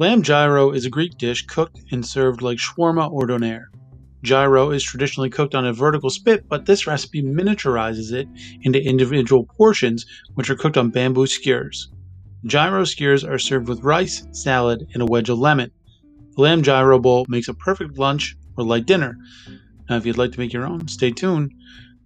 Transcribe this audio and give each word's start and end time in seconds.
Lamb 0.00 0.22
gyro 0.22 0.70
is 0.70 0.86
a 0.86 0.88
Greek 0.88 1.18
dish 1.18 1.44
cooked 1.44 1.78
and 1.90 2.06
served 2.06 2.40
like 2.40 2.56
shawarma 2.56 3.12
or 3.12 3.26
doner. 3.26 3.70
Gyro 4.22 4.70
is 4.70 4.82
traditionally 4.82 5.28
cooked 5.28 5.54
on 5.54 5.66
a 5.66 5.74
vertical 5.74 6.08
spit, 6.08 6.48
but 6.48 6.64
this 6.64 6.86
recipe 6.86 7.22
miniaturizes 7.22 8.10
it 8.10 8.26
into 8.62 8.82
individual 8.82 9.44
portions, 9.44 10.06
which 10.36 10.48
are 10.48 10.56
cooked 10.56 10.78
on 10.78 10.88
bamboo 10.88 11.26
skewers. 11.26 11.92
Gyro 12.46 12.84
skewers 12.84 13.24
are 13.24 13.38
served 13.38 13.68
with 13.68 13.84
rice, 13.84 14.26
salad, 14.32 14.86
and 14.94 15.02
a 15.02 15.06
wedge 15.06 15.28
of 15.28 15.38
lemon. 15.38 15.70
The 16.34 16.40
lamb 16.40 16.62
gyro 16.62 16.98
bowl 16.98 17.26
makes 17.28 17.48
a 17.48 17.52
perfect 17.52 17.98
lunch 17.98 18.38
or 18.56 18.64
light 18.64 18.86
dinner. 18.86 19.18
Now, 19.90 19.98
if 19.98 20.06
you'd 20.06 20.16
like 20.16 20.32
to 20.32 20.40
make 20.40 20.54
your 20.54 20.64
own, 20.64 20.88
stay 20.88 21.10
tuned 21.10 21.52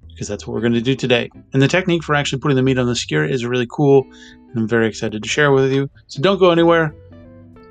because 0.08 0.28
that's 0.28 0.46
what 0.46 0.54
we're 0.54 0.60
going 0.60 0.72
to 0.72 0.80
do 0.80 0.94
today. 0.94 1.28
And 1.52 1.60
the 1.60 1.68
technique 1.68 2.02
for 2.02 2.14
actually 2.14 2.40
putting 2.40 2.56
the 2.56 2.62
meat 2.62 2.78
on 2.78 2.86
the 2.86 2.96
skewer 2.96 3.24
is 3.24 3.44
really 3.44 3.66
cool, 3.70 4.04
and 4.10 4.56
I'm 4.56 4.68
very 4.68 4.86
excited 4.86 5.22
to 5.22 5.28
share 5.28 5.50
with 5.50 5.72
you. 5.72 5.90
So 6.06 6.22
don't 6.22 6.38
go 6.38 6.50
anywhere. 6.50 6.94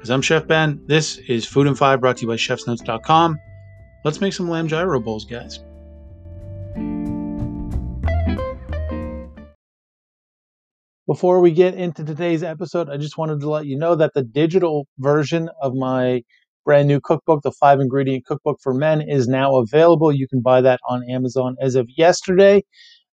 Because 0.03 0.11
I'm 0.11 0.21
Chef 0.21 0.45
Ben. 0.45 0.81
This 0.85 1.17
is 1.29 1.45
Food 1.45 1.65
and 1.65 1.77
Five 1.77 2.01
brought 2.01 2.17
to 2.17 2.23
you 2.23 2.27
by 2.27 2.35
chefsnotes.com. 2.35 3.39
Let's 4.03 4.19
make 4.19 4.33
some 4.33 4.49
lamb 4.49 4.67
gyro 4.67 4.99
bowls, 4.99 5.23
guys. 5.23 5.59
Before 11.07 11.39
we 11.39 11.51
get 11.51 11.75
into 11.75 12.03
today's 12.03 12.43
episode, 12.43 12.89
I 12.89 12.97
just 12.97 13.17
wanted 13.17 13.39
to 13.39 13.49
let 13.49 13.65
you 13.65 13.77
know 13.77 13.95
that 13.95 14.13
the 14.13 14.23
digital 14.23 14.87
version 14.97 15.49
of 15.61 15.73
my 15.73 16.23
brand 16.65 16.89
new 16.89 16.99
cookbook, 16.99 17.41
the 17.43 17.53
five 17.53 17.79
ingredient 17.79 18.25
cookbook 18.25 18.57
for 18.61 18.73
men, 18.73 19.01
is 19.01 19.29
now 19.29 19.55
available. 19.55 20.11
You 20.11 20.27
can 20.27 20.41
buy 20.41 20.59
that 20.59 20.81
on 20.85 21.09
Amazon 21.09 21.55
as 21.61 21.75
of 21.75 21.87
yesterday. 21.95 22.61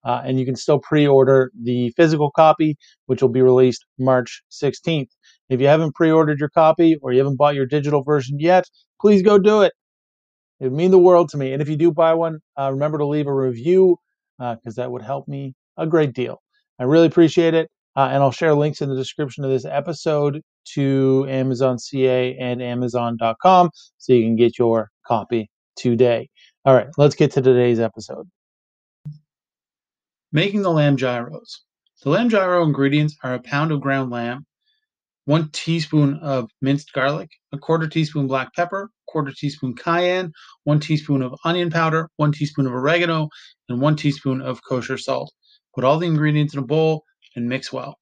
Uh, 0.04 0.22
and 0.24 0.40
you 0.40 0.46
can 0.46 0.56
still 0.56 0.78
pre 0.78 1.08
order 1.08 1.52
the 1.60 1.90
physical 1.98 2.30
copy, 2.30 2.78
which 3.08 3.24
will 3.24 3.30
be 3.30 3.42
released 3.42 3.84
March 3.98 4.44
16th. 4.52 5.10
If 5.50 5.62
you 5.62 5.68
haven't 5.68 5.96
pre 5.96 6.12
ordered 6.12 6.40
your 6.40 6.50
copy 6.50 6.98
or 7.02 7.12
you 7.12 7.20
haven't 7.20 7.38
bought 7.38 7.56
your 7.56 7.66
digital 7.66 8.04
version 8.04 8.40
yet, 8.40 8.70
please 9.00 9.22
go 9.22 9.38
do 9.38 9.62
it. 9.62 9.74
It 10.60 10.66
would 10.66 10.74
mean 10.74 10.92
the 10.92 11.00
world 11.00 11.30
to 11.30 11.38
me. 11.38 11.54
And 11.54 11.62
if 11.62 11.70
you 11.70 11.76
do 11.76 11.92
buy 11.92 12.14
one, 12.14 12.40
uh, 12.58 12.72
remember 12.72 12.98
to 12.98 13.06
leave 13.06 13.28
a 13.28 13.34
review 13.34 13.98
because 14.38 14.78
uh, 14.78 14.82
that 14.82 14.92
would 14.92 15.02
help 15.02 15.28
me 15.28 15.54
a 15.78 15.86
great 15.86 16.14
deal. 16.14 16.42
I 16.80 16.84
really 16.84 17.08
appreciate 17.08 17.54
it. 17.54 17.70
Uh, 17.98 18.10
and 18.12 18.22
I'll 18.22 18.32
share 18.32 18.54
links 18.54 18.82
in 18.82 18.90
the 18.90 18.96
description 18.96 19.46
of 19.46 19.52
this 19.52 19.64
episode 19.64 20.42
to 20.74 21.26
Amazon 21.30 21.80
CA 21.80 22.36
and 22.38 22.62
Amazon.com 22.62 23.70
so 23.98 24.14
you 24.14 24.24
can 24.24 24.36
get 24.36 24.60
your 24.60 24.90
copy 25.08 25.50
today. 25.78 26.30
All 26.66 26.74
right, 26.74 26.88
let's 26.98 27.16
get 27.16 27.32
to 27.34 27.42
today's 27.42 27.80
episode. 27.80 28.28
Making 30.34 30.64
the 30.64 30.72
lamb 30.72 30.98
gyros. 30.98 31.62
The 32.04 32.10
lamb 32.10 32.28
gyro 32.28 32.64
ingredients 32.64 33.16
are 33.24 33.36
a 33.36 33.40
pound 33.40 33.72
of 33.72 33.80
ground 33.80 34.12
lamb, 34.12 34.46
one 35.26 35.50
teaspoon 35.52 36.20
of 36.22 36.50
minced 36.62 36.94
garlic, 36.94 37.30
a 37.52 37.58
quarter 37.58 37.88
teaspoon 37.88 38.28
black 38.28 38.54
pepper, 38.56 38.90
quarter 39.08 39.34
teaspoon 39.36 39.76
cayenne, 39.76 40.32
one 40.64 40.80
teaspoon 40.80 41.22
of 41.22 41.34
onion 41.44 41.70
powder, 41.70 42.10
one 42.18 42.32
teaspoon 42.32 42.68
of 42.68 42.74
oregano, 42.74 43.30
and 43.70 43.82
one 43.82 43.96
teaspoon 43.96 44.42
of 44.42 44.62
kosher 44.68 44.98
salt. 44.98 45.34
Put 45.74 45.84
all 45.84 45.98
the 45.98 46.08
ingredients 46.08 46.54
in 46.54 46.60
a 46.60 46.66
bowl 46.66 47.04
and 47.36 47.50
mix 47.50 47.74
well. 47.74 47.98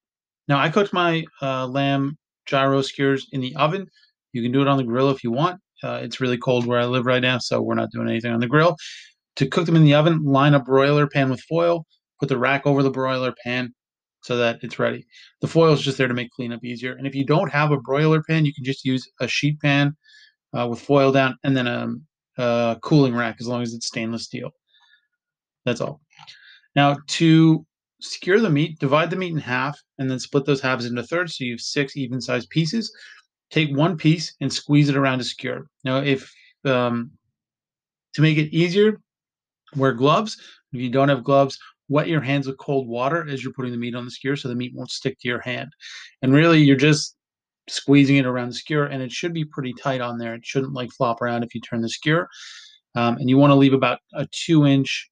Now, 0.48 0.60
I 0.60 0.70
cooked 0.70 0.94
my 0.94 1.24
uh, 1.42 1.66
lamb 1.68 2.18
gyro 2.46 2.82
skewers 2.82 3.28
in 3.32 3.42
the 3.42 3.56
oven. 3.56 3.88
You 4.34 4.44
can 4.44 4.52
do 4.52 4.62
it 4.62 4.68
on 4.68 4.78
the 4.78 4.84
grill 4.84 5.10
if 5.10 5.24
you 5.24 5.32
want. 5.32 5.60
Uh, 5.82 6.00
it's 6.02 6.20
really 6.20 6.38
cold 6.38 6.66
where 6.66 6.80
I 6.80 6.86
live 6.86 7.06
right 7.06 7.22
now, 7.22 7.38
so 7.40 7.62
we're 7.62 7.76
not 7.76 7.92
doing 7.92 8.10
anything 8.10 8.32
on 8.32 8.40
the 8.40 8.48
grill. 8.48 8.76
To 9.38 9.48
cook 9.48 9.66
them 9.66 9.76
in 9.76 9.84
the 9.84 9.96
oven, 9.96 10.24
line 10.24 10.54
a 10.54 10.60
broiler 10.60 11.08
pan 11.08 11.30
with 11.30 11.42
foil, 11.42 11.86
put 12.20 12.30
the 12.30 12.38
rack 12.38 12.66
over 12.66 12.84
the 12.84 12.92
broiler 12.92 13.34
pan, 13.44 13.74
so 14.24 14.38
that 14.38 14.60
it's 14.62 14.80
ready. 14.80 15.06
The 15.42 15.48
foil 15.48 15.74
is 15.74 15.82
just 15.82 15.98
there 15.98 16.08
to 16.08 16.14
make 16.14 16.32
cleanup 16.32 16.64
easier. 16.64 16.94
And 16.94 17.06
if 17.06 17.14
you 17.14 17.26
don't 17.26 17.52
have 17.52 17.72
a 17.72 17.80
broiler 17.80 18.24
pan, 18.24 18.46
you 18.46 18.54
can 18.54 18.64
just 18.64 18.86
use 18.86 19.08
a 19.20 19.28
sheet 19.28 19.60
pan 19.60 19.96
uh, 20.58 20.68
with 20.68 20.80
foil 20.80 21.12
down 21.12 21.38
and 21.44 21.56
then 21.56 21.68
a, 21.68 21.94
a 22.38 22.80
cooling 22.82 23.16
rack 23.16 23.38
as 23.40 23.48
long 23.48 23.62
as 23.62 23.74
it's 23.74 23.88
stainless 23.88 24.24
steel. 24.24 24.52
That's 25.66 25.82
all. 25.82 26.02
Now 26.76 26.98
to 27.08 27.66
secure 28.00 28.40
the 28.40 28.50
meat, 28.50 28.80
divide 28.80 29.10
the 29.10 29.16
meat 29.18 29.34
in 29.34 29.38
half 29.38 29.80
and 29.98 30.10
then 30.10 30.20
split 30.20 30.46
those 30.46 30.62
halves 30.62 30.86
into 30.86 31.04
thirds 31.04 31.38
so 31.38 31.44
you 31.44 31.54
have 31.54 31.62
six 31.62 31.98
even 31.98 32.22
sized 32.22 32.50
pieces. 32.50 32.94
Take 33.52 33.76
one 33.76 33.98
piece 33.98 34.34
and 34.42 34.52
squeeze 34.52 34.90
it 34.90 34.96
around 34.96 35.20
to 35.20 35.26
secure. 35.26 35.68
Now 35.84 35.98
if 35.98 36.34
um, 36.64 37.12
to 38.14 38.22
make 38.22 38.38
it 38.38 38.56
easier, 38.56 39.02
wear 39.76 39.92
gloves. 39.92 40.38
If 40.72 40.80
you 40.80 40.90
don't 40.90 41.10
have 41.10 41.24
gloves, 41.24 41.60
wet 41.90 42.08
your 42.08 42.22
hands 42.22 42.48
with 42.48 42.58
cold 42.58 42.88
water 42.88 43.28
as 43.30 43.44
you're 43.44 43.54
putting 43.54 43.72
the 43.72 43.78
meat 43.78 43.96
on 43.96 44.06
the 44.06 44.12
skewer 44.12 44.36
so 44.36 44.48
the 44.48 44.56
meat 44.56 44.74
won't 44.76 44.92
stick 44.92 45.18
to 45.20 45.28
your 45.28 45.42
hand. 45.42 45.70
And 46.22 46.34
really, 46.34 46.62
you're 46.62 46.76
just 46.76 47.16
squeezing 47.70 48.18
it 48.18 48.26
around 48.26 48.50
the 48.50 48.56
skewer, 48.56 48.86
and 48.86 49.02
it 49.02 49.12
should 49.12 49.34
be 49.34 49.46
pretty 49.46 49.74
tight 49.82 50.02
on 50.02 50.18
there. 50.18 50.36
It 50.36 50.46
shouldn't 50.46 50.74
like 50.74 50.92
flop 50.92 51.22
around 51.22 51.44
if 51.44 51.54
you 51.56 51.62
turn 51.62 51.82
the 51.82 51.90
skewer. 51.90 52.28
Um, 52.96 53.18
and 53.18 53.30
you 53.30 53.38
want 53.38 53.52
to 53.52 53.56
leave 53.56 53.74
about 53.74 54.00
a 54.14 54.28
two 54.32 54.66
inch 54.66 55.10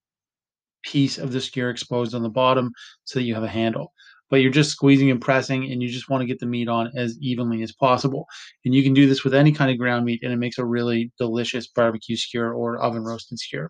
piece 0.83 1.17
of 1.17 1.31
the 1.31 1.41
skewer 1.41 1.69
exposed 1.69 2.15
on 2.15 2.23
the 2.23 2.29
bottom 2.29 2.71
so 3.03 3.19
that 3.19 3.23
you 3.23 3.33
have 3.33 3.43
a 3.43 3.47
handle. 3.47 3.93
But 4.29 4.37
you're 4.37 4.51
just 4.51 4.71
squeezing 4.71 5.11
and 5.11 5.19
pressing, 5.19 5.71
and 5.71 5.83
you 5.83 5.89
just 5.89 6.09
want 6.09 6.21
to 6.21 6.27
get 6.27 6.39
the 6.39 6.45
meat 6.45 6.69
on 6.69 6.91
as 6.95 7.17
evenly 7.19 7.63
as 7.63 7.73
possible. 7.73 8.25
And 8.63 8.73
you 8.73 8.81
can 8.81 8.93
do 8.93 9.07
this 9.07 9.23
with 9.23 9.33
any 9.33 9.51
kind 9.51 9.69
of 9.69 9.77
ground 9.77 10.05
meat, 10.05 10.21
and 10.23 10.31
it 10.31 10.37
makes 10.37 10.57
a 10.57 10.65
really 10.65 11.11
delicious 11.17 11.67
barbecue 11.67 12.15
skewer 12.15 12.53
or 12.53 12.79
oven 12.79 13.03
roasted 13.03 13.39
skewer. 13.39 13.69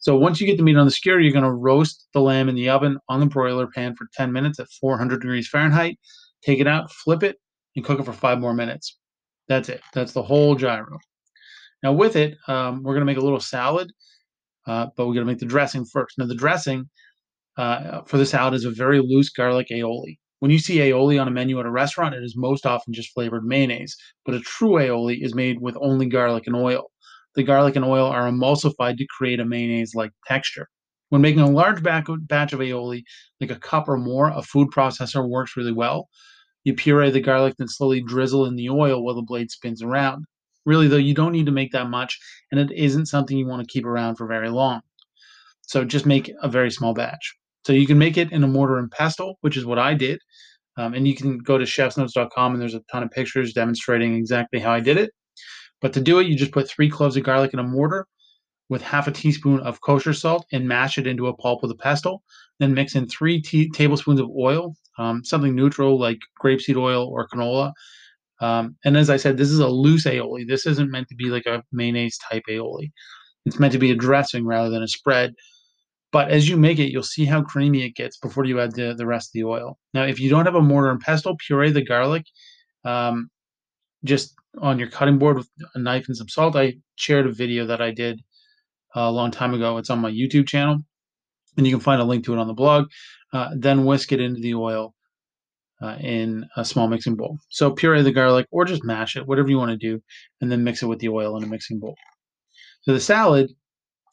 So 0.00 0.16
once 0.16 0.40
you 0.40 0.46
get 0.46 0.56
the 0.56 0.62
meat 0.62 0.78
on 0.78 0.86
the 0.86 0.90
skewer, 0.90 1.20
you're 1.20 1.32
going 1.32 1.44
to 1.44 1.52
roast 1.52 2.08
the 2.14 2.22
lamb 2.22 2.48
in 2.48 2.54
the 2.54 2.70
oven 2.70 2.98
on 3.08 3.20
the 3.20 3.26
broiler 3.26 3.66
pan 3.66 3.94
for 3.94 4.06
10 4.14 4.32
minutes 4.32 4.58
at 4.58 4.68
400 4.80 5.20
degrees 5.20 5.46
Fahrenheit. 5.46 5.98
Take 6.42 6.58
it 6.58 6.66
out, 6.66 6.90
flip 6.90 7.22
it, 7.22 7.36
and 7.76 7.84
cook 7.84 8.00
it 8.00 8.06
for 8.06 8.14
five 8.14 8.40
more 8.40 8.54
minutes. 8.54 8.98
That's 9.46 9.68
it. 9.68 9.82
That's 9.92 10.12
the 10.12 10.22
whole 10.22 10.54
gyro. 10.54 10.98
Now 11.82 11.92
with 11.92 12.16
it, 12.16 12.38
um, 12.48 12.82
we're 12.82 12.94
going 12.94 13.02
to 13.02 13.12
make 13.12 13.18
a 13.18 13.24
little 13.24 13.40
salad, 13.40 13.92
uh, 14.66 14.86
but 14.96 15.06
we're 15.06 15.14
going 15.14 15.26
to 15.26 15.30
make 15.32 15.38
the 15.38 15.46
dressing 15.46 15.84
first. 15.84 16.16
Now 16.16 16.26
the 16.26 16.34
dressing 16.34 16.88
uh, 17.58 18.02
for 18.02 18.16
the 18.16 18.26
salad 18.26 18.54
is 18.54 18.64
a 18.64 18.70
very 18.70 19.00
loose 19.00 19.28
garlic 19.28 19.68
aioli. 19.70 20.18
When 20.38 20.50
you 20.50 20.58
see 20.58 20.78
aioli 20.78 21.20
on 21.20 21.28
a 21.28 21.30
menu 21.30 21.60
at 21.60 21.66
a 21.66 21.70
restaurant, 21.70 22.14
it 22.14 22.24
is 22.24 22.34
most 22.36 22.64
often 22.64 22.94
just 22.94 23.12
flavored 23.12 23.44
mayonnaise, 23.44 23.94
but 24.24 24.34
a 24.34 24.40
true 24.40 24.72
aioli 24.72 25.22
is 25.22 25.34
made 25.34 25.60
with 25.60 25.76
only 25.78 26.06
garlic 26.06 26.46
and 26.46 26.56
oil 26.56 26.90
the 27.34 27.42
garlic 27.42 27.76
and 27.76 27.84
oil 27.84 28.06
are 28.06 28.28
emulsified 28.30 28.98
to 28.98 29.06
create 29.06 29.40
a 29.40 29.44
mayonnaise 29.44 29.94
like 29.94 30.12
texture. 30.26 30.68
When 31.10 31.22
making 31.22 31.40
a 31.40 31.50
large 31.50 31.82
batch 31.82 32.08
of 32.08 32.60
aioli, 32.60 33.02
like 33.40 33.50
a 33.50 33.56
cup 33.56 33.88
or 33.88 33.98
more, 33.98 34.28
a 34.28 34.42
food 34.42 34.68
processor 34.74 35.28
works 35.28 35.56
really 35.56 35.72
well. 35.72 36.08
You 36.64 36.74
puree 36.74 37.10
the 37.10 37.20
garlic, 37.20 37.54
then 37.58 37.68
slowly 37.68 38.02
drizzle 38.02 38.46
in 38.46 38.56
the 38.56 38.70
oil 38.70 39.02
while 39.02 39.14
the 39.14 39.22
blade 39.22 39.50
spins 39.50 39.82
around. 39.82 40.24
Really, 40.66 40.88
though, 40.88 40.96
you 40.96 41.14
don't 41.14 41.32
need 41.32 41.46
to 41.46 41.52
make 41.52 41.72
that 41.72 41.88
much, 41.88 42.18
and 42.50 42.60
it 42.60 42.70
isn't 42.70 43.06
something 43.06 43.36
you 43.36 43.46
want 43.46 43.66
to 43.66 43.72
keep 43.72 43.86
around 43.86 44.16
for 44.16 44.26
very 44.26 44.50
long. 44.50 44.82
So 45.62 45.84
just 45.84 46.06
make 46.06 46.32
a 46.42 46.48
very 46.48 46.70
small 46.70 46.94
batch. 46.94 47.34
So 47.66 47.72
you 47.72 47.86
can 47.86 47.98
make 47.98 48.16
it 48.16 48.30
in 48.30 48.44
a 48.44 48.48
mortar 48.48 48.78
and 48.78 48.90
pestle, 48.90 49.36
which 49.40 49.56
is 49.56 49.64
what 49.64 49.78
I 49.78 49.94
did. 49.94 50.20
Um, 50.76 50.94
and 50.94 51.08
you 51.08 51.16
can 51.16 51.38
go 51.38 51.58
to 51.58 51.64
chefsnotes.com, 51.64 52.52
and 52.52 52.60
there's 52.60 52.74
a 52.74 52.82
ton 52.92 53.02
of 53.02 53.10
pictures 53.10 53.52
demonstrating 53.52 54.14
exactly 54.14 54.60
how 54.60 54.72
I 54.72 54.80
did 54.80 54.96
it. 54.96 55.10
But 55.80 55.92
to 55.94 56.00
do 56.00 56.18
it, 56.18 56.26
you 56.26 56.36
just 56.36 56.52
put 56.52 56.68
three 56.68 56.90
cloves 56.90 57.16
of 57.16 57.24
garlic 57.24 57.52
in 57.52 57.58
a 57.58 57.64
mortar 57.64 58.06
with 58.68 58.82
half 58.82 59.08
a 59.08 59.12
teaspoon 59.12 59.60
of 59.60 59.80
kosher 59.80 60.12
salt 60.12 60.46
and 60.52 60.68
mash 60.68 60.96
it 60.96 61.06
into 61.06 61.26
a 61.26 61.36
pulp 61.36 61.62
with 61.62 61.70
a 61.70 61.76
pestle. 61.76 62.22
Then 62.58 62.74
mix 62.74 62.94
in 62.94 63.08
three 63.08 63.42
tablespoons 63.42 64.20
of 64.20 64.28
oil, 64.38 64.76
um, 64.98 65.24
something 65.24 65.54
neutral 65.54 65.98
like 65.98 66.18
grapeseed 66.42 66.76
oil 66.76 67.08
or 67.08 67.26
canola. 67.28 67.72
Um, 68.40 68.76
and 68.84 68.96
as 68.96 69.10
I 69.10 69.16
said, 69.16 69.36
this 69.36 69.50
is 69.50 69.58
a 69.58 69.68
loose 69.68 70.06
aioli. 70.06 70.46
This 70.46 70.66
isn't 70.66 70.90
meant 70.90 71.08
to 71.08 71.14
be 71.14 71.26
like 71.26 71.46
a 71.46 71.62
mayonnaise 71.72 72.18
type 72.18 72.44
aioli. 72.48 72.90
It's 73.44 73.58
meant 73.58 73.72
to 73.72 73.78
be 73.78 73.90
a 73.90 73.96
dressing 73.96 74.46
rather 74.46 74.70
than 74.70 74.82
a 74.82 74.88
spread. 74.88 75.34
But 76.12 76.30
as 76.30 76.48
you 76.48 76.56
make 76.56 76.78
it, 76.78 76.90
you'll 76.90 77.02
see 77.02 77.24
how 77.24 77.42
creamy 77.42 77.84
it 77.84 77.94
gets 77.94 78.18
before 78.18 78.44
you 78.44 78.60
add 78.60 78.74
the, 78.74 78.94
the 78.96 79.06
rest 79.06 79.28
of 79.28 79.32
the 79.34 79.44
oil. 79.44 79.78
Now, 79.94 80.04
if 80.04 80.18
you 80.18 80.28
don't 80.28 80.46
have 80.46 80.56
a 80.56 80.62
mortar 80.62 80.90
and 80.90 81.00
pestle, 81.00 81.36
puree 81.38 81.70
the 81.70 81.84
garlic. 81.84 82.24
Um, 82.84 83.30
just 84.04 84.34
on 84.58 84.78
your 84.78 84.88
cutting 84.88 85.18
board 85.18 85.36
with 85.36 85.48
a 85.74 85.78
knife 85.78 86.06
and 86.08 86.16
some 86.16 86.28
salt. 86.28 86.56
I 86.56 86.74
shared 86.96 87.26
a 87.26 87.32
video 87.32 87.66
that 87.66 87.80
I 87.80 87.90
did 87.90 88.20
uh, 88.96 89.00
a 89.00 89.10
long 89.10 89.30
time 89.30 89.54
ago. 89.54 89.78
It's 89.78 89.90
on 89.90 90.00
my 90.00 90.10
YouTube 90.10 90.48
channel, 90.48 90.78
and 91.56 91.66
you 91.66 91.72
can 91.72 91.80
find 91.80 92.00
a 92.00 92.04
link 92.04 92.24
to 92.24 92.32
it 92.32 92.38
on 92.38 92.46
the 92.46 92.54
blog. 92.54 92.88
Uh, 93.32 93.50
then 93.56 93.84
whisk 93.84 94.12
it 94.12 94.20
into 94.20 94.40
the 94.40 94.54
oil 94.54 94.94
uh, 95.80 95.96
in 96.00 96.46
a 96.56 96.64
small 96.64 96.88
mixing 96.88 97.16
bowl. 97.16 97.38
So 97.48 97.70
puree 97.70 98.02
the 98.02 98.12
garlic 98.12 98.46
or 98.50 98.64
just 98.64 98.84
mash 98.84 99.16
it, 99.16 99.26
whatever 99.26 99.48
you 99.48 99.58
want 99.58 99.70
to 99.70 99.76
do, 99.76 100.02
and 100.40 100.50
then 100.50 100.64
mix 100.64 100.82
it 100.82 100.86
with 100.86 100.98
the 100.98 101.08
oil 101.08 101.36
in 101.36 101.44
a 101.44 101.46
mixing 101.46 101.78
bowl. 101.78 101.96
So 102.82 102.92
the 102.92 103.00
salad 103.00 103.50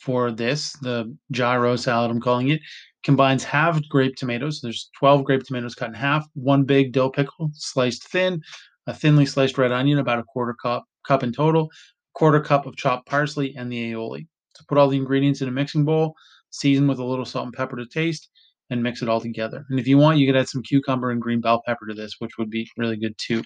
for 0.01 0.31
this, 0.31 0.73
the 0.81 1.15
gyro 1.31 1.75
salad, 1.75 2.11
I'm 2.11 2.21
calling 2.21 2.49
it, 2.49 2.61
combines 3.03 3.43
halved 3.43 3.89
grape 3.89 4.15
tomatoes. 4.15 4.61
There's 4.61 4.89
12 4.99 5.23
grape 5.23 5.43
tomatoes 5.43 5.75
cut 5.75 5.89
in 5.89 5.95
half, 5.95 6.27
one 6.33 6.63
big 6.63 6.91
dill 6.91 7.09
pickle 7.09 7.49
sliced 7.53 8.07
thin, 8.09 8.41
a 8.87 8.93
thinly 8.93 9.25
sliced 9.25 9.57
red 9.57 9.71
onion, 9.71 9.99
about 9.99 10.19
a 10.19 10.23
quarter 10.23 10.55
cup, 10.61 10.85
cup 11.05 11.23
in 11.23 11.31
total, 11.31 11.69
quarter 12.13 12.39
cup 12.39 12.65
of 12.65 12.75
chopped 12.75 13.07
parsley, 13.07 13.55
and 13.55 13.71
the 13.71 13.91
aioli. 13.91 14.27
So 14.55 14.63
put 14.67 14.77
all 14.77 14.87
the 14.87 14.97
ingredients 14.97 15.41
in 15.41 15.47
a 15.47 15.51
mixing 15.51 15.85
bowl, 15.85 16.15
season 16.49 16.87
with 16.87 16.99
a 16.99 17.03
little 17.03 17.25
salt 17.25 17.45
and 17.45 17.53
pepper 17.53 17.75
to 17.75 17.85
taste, 17.85 18.29
and 18.69 18.81
mix 18.81 19.01
it 19.01 19.09
all 19.09 19.21
together. 19.21 19.65
And 19.69 19.79
if 19.79 19.87
you 19.87 19.97
want, 19.97 20.17
you 20.17 20.25
could 20.25 20.39
add 20.39 20.49
some 20.49 20.63
cucumber 20.63 21.11
and 21.11 21.21
green 21.21 21.41
bell 21.41 21.61
pepper 21.65 21.85
to 21.87 21.93
this, 21.93 22.15
which 22.19 22.37
would 22.37 22.49
be 22.49 22.67
really 22.77 22.97
good 22.97 23.15
too. 23.17 23.43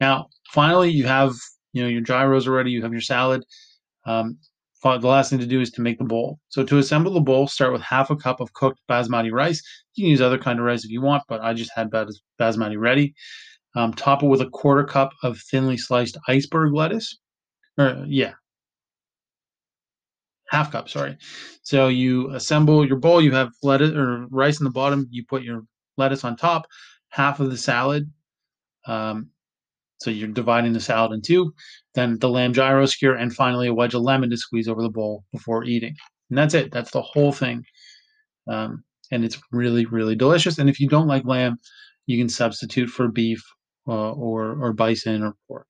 Now, 0.00 0.28
finally, 0.52 0.90
you 0.90 1.04
have 1.04 1.34
you 1.72 1.82
know 1.82 1.88
your 1.88 2.00
gyros 2.00 2.48
already. 2.48 2.70
You 2.70 2.82
have 2.82 2.92
your 2.92 3.00
salad. 3.00 3.44
Um, 4.06 4.38
the 4.82 5.08
last 5.08 5.30
thing 5.30 5.38
to 5.38 5.46
do 5.46 5.62
is 5.62 5.70
to 5.70 5.80
make 5.80 5.98
the 5.98 6.04
bowl. 6.04 6.38
So 6.48 6.62
to 6.62 6.76
assemble 6.76 7.14
the 7.14 7.20
bowl, 7.20 7.46
start 7.46 7.72
with 7.72 7.80
half 7.80 8.10
a 8.10 8.16
cup 8.16 8.40
of 8.40 8.52
cooked 8.52 8.80
basmati 8.88 9.32
rice. 9.32 9.62
You 9.94 10.04
can 10.04 10.10
use 10.10 10.20
other 10.20 10.36
kind 10.36 10.58
of 10.58 10.66
rice 10.66 10.84
if 10.84 10.90
you 10.90 11.00
want, 11.00 11.22
but 11.26 11.40
I 11.40 11.54
just 11.54 11.70
had 11.74 11.90
bas- 11.90 12.20
basmati 12.38 12.78
ready. 12.78 13.14
Um, 13.76 13.92
top 13.92 14.22
it 14.22 14.26
with 14.26 14.40
a 14.40 14.50
quarter 14.50 14.84
cup 14.84 15.12
of 15.22 15.40
thinly 15.50 15.76
sliced 15.76 16.16
iceberg 16.28 16.74
lettuce. 16.74 17.18
Or 17.76 18.04
yeah, 18.06 18.34
half 20.48 20.70
cup. 20.70 20.88
Sorry. 20.88 21.16
So 21.62 21.88
you 21.88 22.30
assemble 22.30 22.86
your 22.86 22.98
bowl. 22.98 23.20
You 23.20 23.32
have 23.32 23.50
lettuce 23.62 23.92
or 23.92 24.26
rice 24.30 24.60
in 24.60 24.64
the 24.64 24.70
bottom. 24.70 25.06
You 25.10 25.24
put 25.24 25.42
your 25.42 25.62
lettuce 25.96 26.24
on 26.24 26.36
top. 26.36 26.66
Half 27.08 27.40
of 27.40 27.50
the 27.50 27.56
salad. 27.56 28.10
Um, 28.86 29.30
so 30.00 30.10
you're 30.10 30.28
dividing 30.28 30.72
the 30.72 30.80
salad 30.80 31.12
in 31.12 31.22
two. 31.22 31.52
Then 31.94 32.18
the 32.18 32.28
lamb 32.28 32.52
gyro 32.52 32.86
skewer, 32.86 33.14
and 33.14 33.34
finally 33.34 33.68
a 33.68 33.74
wedge 33.74 33.94
of 33.94 34.02
lemon 34.02 34.30
to 34.30 34.36
squeeze 34.36 34.68
over 34.68 34.82
the 34.82 34.90
bowl 34.90 35.24
before 35.32 35.64
eating. 35.64 35.94
And 36.28 36.38
that's 36.38 36.54
it. 36.54 36.72
That's 36.72 36.90
the 36.90 37.02
whole 37.02 37.32
thing. 37.32 37.64
Um, 38.48 38.84
and 39.10 39.24
it's 39.24 39.40
really, 39.52 39.86
really 39.86 40.16
delicious. 40.16 40.58
And 40.58 40.68
if 40.68 40.80
you 40.80 40.88
don't 40.88 41.06
like 41.06 41.24
lamb, 41.24 41.56
you 42.06 42.18
can 42.18 42.28
substitute 42.28 42.88
for 42.88 43.08
beef 43.08 43.42
uh, 43.88 44.12
or 44.12 44.52
or 44.64 44.72
bison 44.72 45.22
or 45.24 45.36
pork. 45.48 45.68